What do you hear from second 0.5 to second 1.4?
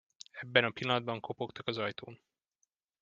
a pillanatban